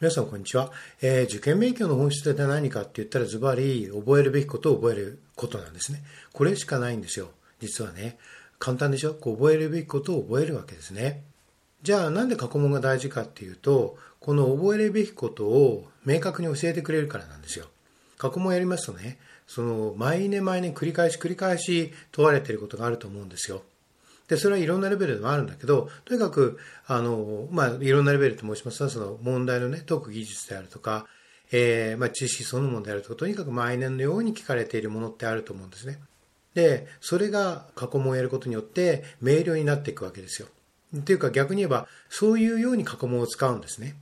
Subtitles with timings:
[0.00, 0.70] 皆さんこんにちは、
[1.02, 6.04] えー、受験勉強の本質って何かって言ったらズバリ覚えるべきことを覚えることなんですね。
[6.32, 7.30] これしかないんですよ。
[7.58, 8.16] 実はね。
[8.60, 9.14] 簡単でしょ？
[9.14, 11.24] こう覚えるべきことを覚えるわけですね。
[11.82, 17.66] じゃあなんで過去問が大事かっていうと、この覚えるべきことを明確に教えてくれるからなんですよ。
[18.18, 19.18] 過去問やりますとね、
[19.48, 23.64] その毎年毎年繰り返し繰り返し問われていることがあると思うんですよ。
[24.28, 31.06] で、それはいろんなレベルでもあるんだけど、とにかく、あの、まあ、いろんなレベルと申しますと、その問題のね、解く技術であるとか、
[31.50, 35.98] えー、まあ、知識そのものであるとか、とにかく毎年のように聞かれているものってあると思うんですね。
[36.54, 40.48] で、それが過去問をやることによって明瞭になっていくわけですよ。
[40.96, 43.94] っていうか逆に言えば、そういうように過去問を使うんですね。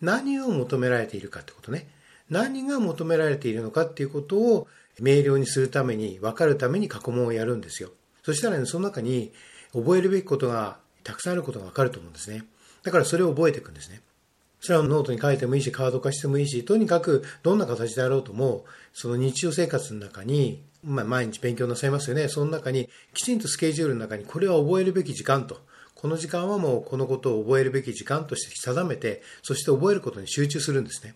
[0.00, 1.88] 何を求められているかってことね。
[2.28, 4.68] 何が求められているのかっていうことを
[5.00, 7.90] 明瞭にするために、分かるために過去問をやるんですよ。
[8.24, 9.32] そしたらね、その中に
[9.72, 12.44] 覚えるべきことがたくさんあることがわかると思うんですね。
[12.82, 14.00] だからそれを覚えていくんですね。
[14.60, 22.28] それはノートに書いてもいいし、カード化してもいいし、とにかくどんな形であろうとも、その日常生活の中に、まあ、毎日勉強なさいますよね。
[22.28, 25.60] その中に、きちんとスケジュールの中に、これは覚えるべき時間と、
[25.96, 31.14] この時間はもうこのことを覚えるべき時間として定めて、そして覚えることに集中するんですね。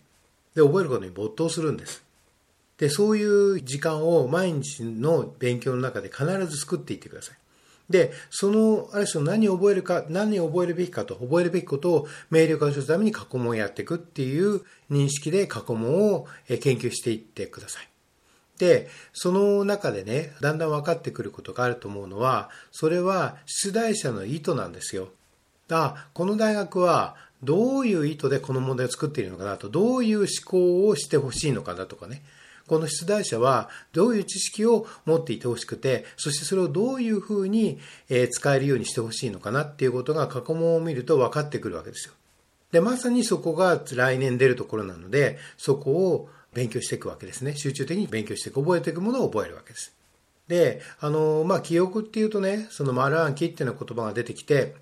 [0.55, 2.03] で、覚えることに没頭するんです。
[2.77, 7.37] で、そういう時間を毎日の勉強の中で必ず作っていってください。
[7.89, 17.89] で、その、ある種何を覚えるか、何を覚えるべきかと、覚えるべきことを明瞭化するために過去問をやっていくっていう認識で過去問を研究していってください。
[18.57, 25.09] で、その中でね、だんだん分かってくることがあると思うのは、それは出題者の意図なんですよ。
[25.69, 32.23] あ、この大学はどういう意図でこの問題を作っているのかなと、どういう思考をしてほしいのかなとかね。
[32.67, 37.79] この出題者はどういう知識を持っていてほしくて、そしてそれをどういうふうに
[38.31, 42.13] 使えるようにしてほしいのかなっていうことが過去問を見ると分かってくるわけですよ。
[42.71, 47.55] で、まさにそこが来年出るところなので、そこを勉強していくわけですね。
[47.55, 49.93] 集中的に勉強していく、覚えていくものを覚えるわけです。
[50.47, 54.75] で、あの、まあ、記憶っていうとね、その丸暗記っていうような言葉が出てきて、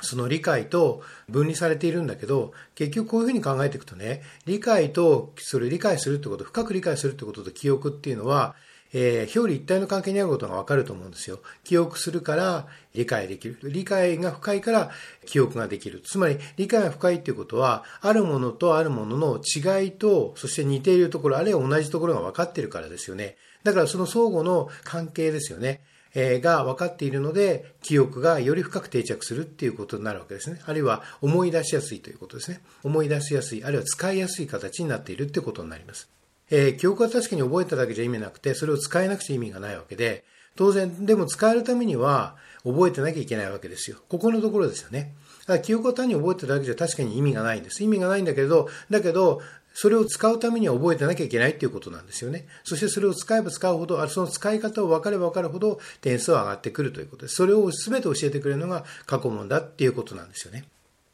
[0.00, 8.54] その理解と分離されているんだけど、結局こういうふうに考えていくとね、理解と、それを理解するってこと、深く理解するってことと記憶っていうのは、
[8.92, 11.40] えー、表裏一体の関係にあることがわかると思うんですよ。
[11.62, 13.58] 記憶するから理解できる。
[13.62, 14.90] 理解が深いから
[15.26, 16.02] 記憶ができる。
[16.04, 23.36] つまり、理解が深いっていうことは、あるものとあるものの違いと、そして似ているところ、あるいは同じところが分かってるからですよね。
[23.62, 25.82] だからその相互の関係ですよね。
[26.14, 30.60] が分かっているので、記憶がより深く定着するっていうことになるわけですね。
[30.66, 32.60] あるいは思い出しやすいということですね。
[32.82, 36.08] 思い出しやすい、あるいは使いやすい形になっているってことになります。
[36.50, 40.24] えー、記憶は確かに覚えただけじゃ意味なくて、それを使えなくちゃ意味がないわけで、
[40.56, 43.98] 当然、でも使えるためには覚えてなきゃいけないわけですよ。
[44.08, 45.14] ここのところですよね。
[45.62, 47.82] 記憶は単に覚えてるだけじゃ確かに意味がないんです。
[47.82, 49.40] 意味がないんだけど、だけど、
[49.72, 52.46] それを使うためには覚えてなきゃいけないっていうことなんですよね。
[52.64, 57.36] そしてそれを使えば使うほど、その使い方を分かれば分かるほど点数は上がってくるということです。
[57.36, 60.64] それを全て教えてくれるのが過去問だっていうことなんですよね。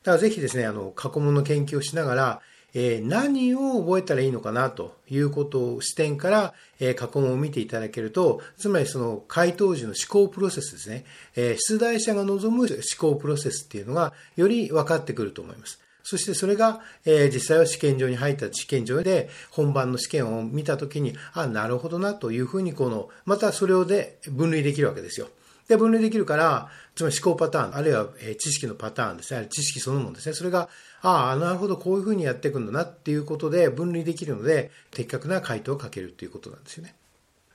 [0.02, 2.40] だからぜひですね、あの、過去問の研究をしながら、
[2.78, 11.04] えー、何を覚えたらいいのかなということを視点から、えー、過去問を見ていただけると、つまりその回答時の思考プロセスですね、
[11.36, 15.80] えー、出題者が望む思考プロセスっていうのがより分かってくると思います。
[16.08, 25.26] そしてそれが、えー、実際は試験場に入った試験場で本番の試験を見たときに、あ、なるほどなというふうにこの、またそれをで分類できるわけですよ。
[25.66, 28.06] で、分類できるから、つまり思考パターン、あるいは
[28.38, 30.34] 知識のパターンですね、知識そのものですね。
[30.36, 30.68] それが、
[31.02, 36.94] ああ、なるほど、こういうふうにやっていくんだなっていうことで分類できるので、的確な回答をかけるっていうことなんですよね。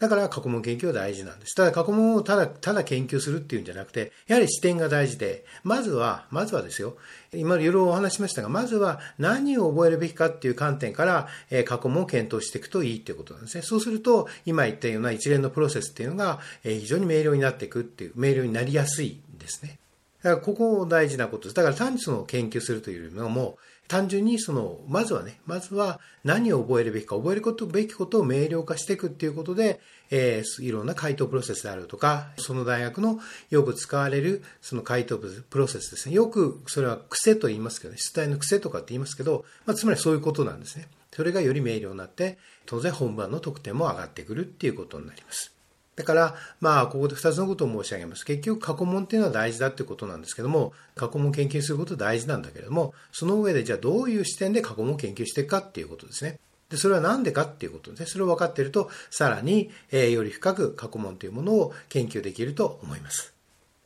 [0.02, 1.56] だから過去問研究は大事なんです。
[1.56, 6.98] ただ過去問をただ、ただ研究するっていうんじゃなくて、やはり視点が大事で、まずは、まずはですよ、
[7.34, 13.62] 今いろいろお話しましたが、まずは何を覚えるべきかっていう観点から、え過去問を検討していくといいっていうことなんですね。
[13.62, 19.81] そうすると、今言ったような一連のプロセスっていうのが、え非常に明瞭になっていくっていう、明瞭になりやすいんですね。
[20.24, 21.56] だからここ大事なことです。
[21.56, 29.82] だから単にその研究するというよりも、単純にその、まずはね、まずは何を覚えるべきか、覚えることべきことを明瞭化していくっていうことで、
[30.12, 33.20] えー、いろんな回答プロセスであるとか、その大学の
[33.50, 36.16] よく使われるその回答プロセスですね。
[36.16, 40.88] よくそれは癖と言いますけどね、出題の癖とかって言いますけど、まあ、つまりそういうことなんですね。
[41.12, 45.54] それがより明瞭になって、当然本番の得点も上がってくるっていうことになります。
[46.02, 48.26] だから、まあ、ここで2つのことを申し上げます。
[48.26, 56.40] 結局、過去問っていうのは大事だっていうことなんですけども、過去問研究すること大事なんだけれども、その上で、じゃあどういう視点で過去問を研究していくかっていうことですね。
[56.70, 58.06] で、それは何でかっていうことですね。
[58.08, 63.34] それを分かっていると、さらに、えー、より深く過去問というものを研究できると思います。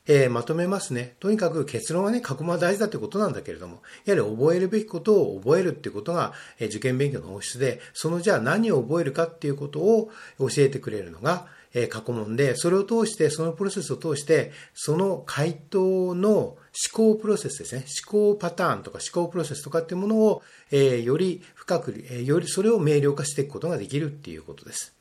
[0.07, 1.15] えー、まとめますね。
[1.19, 16.57] とにかく結論はね、過去問は大事だってことなんだけれども、やはり覚えるべきことを覚えるってことが、えー、受験勉強の本質で、そのじゃあ何を覚えるかっていうことを教えてくれるのが、えー、過去問で、それを通して、そのプロセスを通して、その回答の思
[16.91, 17.85] 考プロセスですね。
[18.05, 20.41] 思考パターンとか思考プロセスとかっていうものを、
[20.71, 24.95] えー、より深く、えー、よりそれを明瞭化していくことができるっていうことです。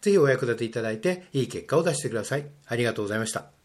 [0.00, 2.46] ぜひお役立ていただいて、いい結果を出してください。
[2.66, 3.63] ありがとうございました。